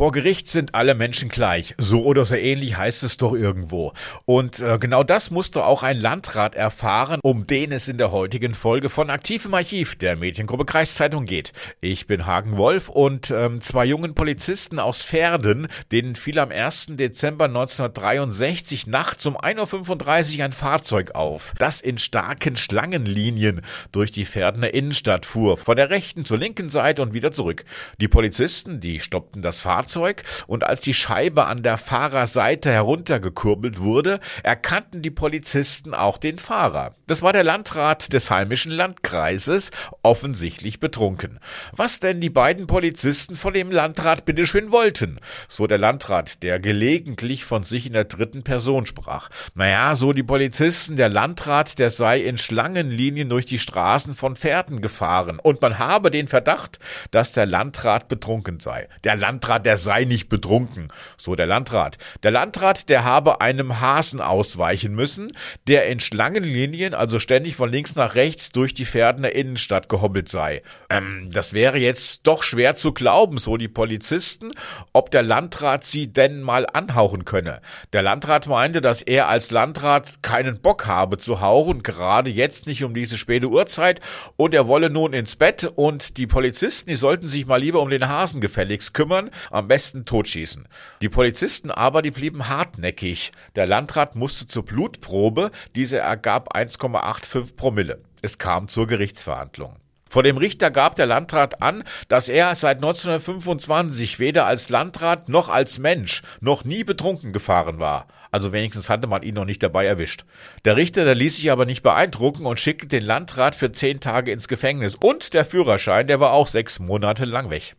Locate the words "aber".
91.70-92.02, 111.52-111.64